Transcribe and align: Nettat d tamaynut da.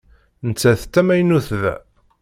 Nettat 0.47 0.81
d 0.87 0.89
tamaynut 0.93 1.47
da. 1.61 1.75